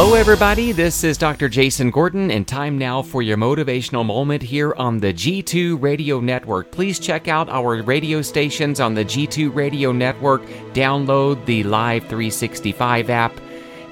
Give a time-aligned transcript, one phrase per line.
[0.00, 0.72] everybody.
[0.72, 1.50] This is Dr.
[1.50, 6.70] Jason Gordon, and time now for your motivational moment here on the G2 Radio Network.
[6.70, 10.42] Please check out our radio stations on the G2 Radio Network.
[10.72, 13.32] Download the Live 365 app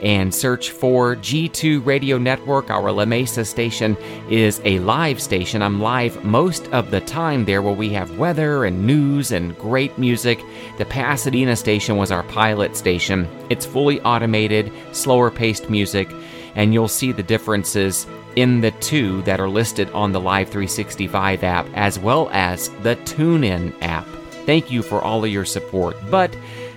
[0.02, 2.70] and search for G2 Radio Network.
[2.70, 3.96] Our La Mesa station
[4.30, 5.62] is a live station.
[5.62, 9.96] I'm live most of the time there where we have weather and news and great
[9.98, 10.40] music.
[10.76, 13.28] The Pasadena station was our pilot station.
[13.50, 16.08] It's fully automated, slower paced music,
[16.54, 18.06] and you'll see the differences
[18.36, 22.96] in the two that are listed on the Live 365 app as well as the
[22.96, 24.06] TuneIn app.
[24.46, 25.96] Thank you for all of your support.
[26.10, 26.34] But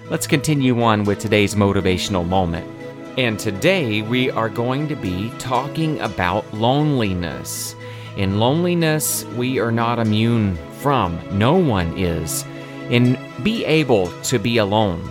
[0.10, 2.81] let's continue on with today's motivational moment.
[3.18, 7.76] And today we are going to be talking about loneliness.
[8.16, 12.46] In loneliness, we are not immune from, no one is.
[12.90, 15.10] And be able to be alone.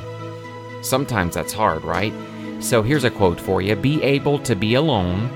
[0.83, 2.15] Sometimes that's hard, right?
[2.61, 5.29] So here's a quote for you Be able to be alone,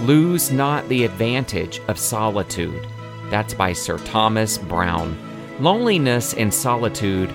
[0.00, 2.86] lose not the advantage of solitude.
[3.30, 5.16] That's by Sir Thomas Browne.
[5.58, 7.32] Loneliness and solitude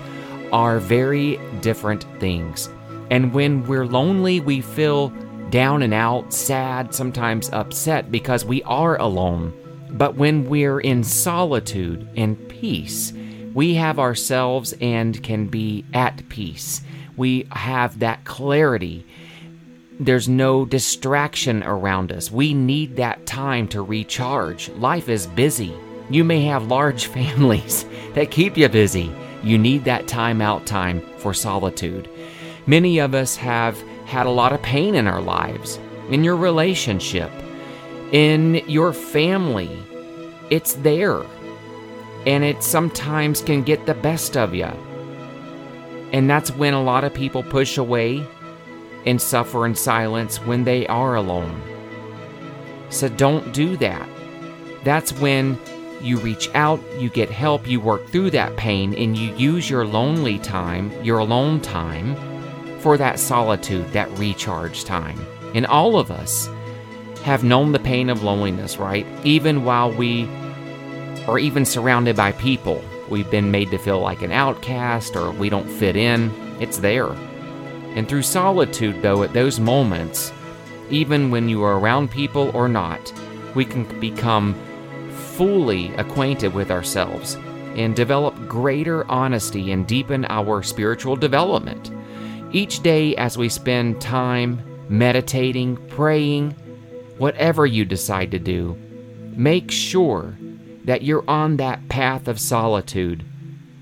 [0.52, 2.68] are very different things.
[3.10, 5.12] And when we're lonely, we feel
[5.50, 9.52] down and out, sad, sometimes upset because we are alone.
[9.90, 13.12] But when we're in solitude and peace,
[13.52, 16.82] we have ourselves and can be at peace.
[17.16, 19.04] We have that clarity.
[19.98, 22.30] There's no distraction around us.
[22.30, 24.68] We need that time to recharge.
[24.70, 25.74] Life is busy.
[26.08, 29.12] You may have large families that keep you busy.
[29.42, 32.08] You need that time out time for solitude.
[32.70, 37.32] Many of us have had a lot of pain in our lives, in your relationship,
[38.12, 39.76] in your family.
[40.50, 41.24] It's there.
[42.26, 44.70] And it sometimes can get the best of you.
[46.12, 48.24] And that's when a lot of people push away
[49.04, 51.60] and suffer in silence when they are alone.
[52.90, 54.08] So don't do that.
[54.84, 55.58] That's when
[56.00, 59.84] you reach out, you get help, you work through that pain, and you use your
[59.84, 62.29] lonely time, your alone time
[62.80, 65.18] for that solitude, that recharge time.
[65.54, 66.48] And all of us
[67.22, 69.06] have known the pain of loneliness, right?
[69.24, 70.26] Even while we
[71.26, 75.50] are even surrounded by people, we've been made to feel like an outcast or we
[75.50, 76.30] don't fit in.
[76.60, 77.10] It's there.
[77.94, 80.32] And through solitude, though, at those moments,
[80.90, 83.12] even when you are around people or not,
[83.54, 84.54] we can become
[85.34, 87.36] fully acquainted with ourselves
[87.76, 91.90] and develop greater honesty and deepen our spiritual development.
[92.52, 96.50] Each day, as we spend time meditating, praying,
[97.16, 98.76] whatever you decide to do,
[99.36, 100.36] make sure
[100.84, 103.24] that you're on that path of solitude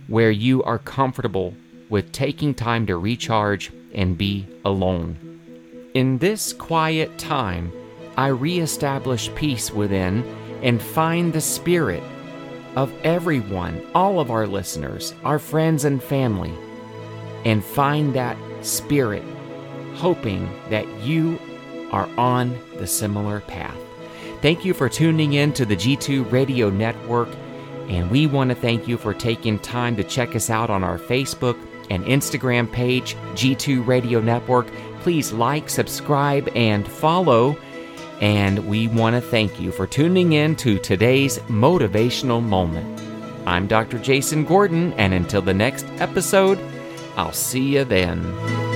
[0.07, 1.55] where you are comfortable
[1.89, 5.17] with taking time to recharge and be alone.
[5.95, 7.73] In this quiet time,
[8.19, 10.25] I reestablish peace within
[10.63, 12.03] and find the spirit
[12.77, 16.53] of everyone, all of our listeners, our friends and family,
[17.45, 19.25] and find that spirit,
[19.95, 21.39] hoping that you
[21.93, 23.77] are on the similar path.
[24.41, 27.29] Thank you for tuning in to the G2 Radio Network,
[27.89, 30.99] and we want to thank you for taking time to check us out on our
[30.99, 31.59] Facebook
[31.91, 34.67] and Instagram page, G2 Radio Network.
[35.01, 37.57] Please like, subscribe, and follow.
[38.21, 43.01] And we want to thank you for tuning in to today's motivational moment.
[43.47, 43.99] I'm Dr.
[43.99, 46.59] Jason Gordon, and until the next episode,
[47.19, 48.68] I'll see you then.